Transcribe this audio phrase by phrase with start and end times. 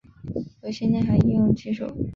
[0.59, 1.85] 核心内涵应用技术